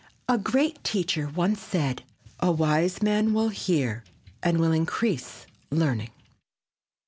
A 0.27 0.39
great 0.39 0.83
teacher 0.83 1.27
once 1.29 1.61
said, 1.61 2.01
"A 2.39 2.51
wise 2.51 3.03
man 3.03 3.35
will 3.35 3.49
hear 3.49 4.03
and 4.41 4.57
will 4.59 4.71
increase 4.71 5.45
learning." 5.69 6.09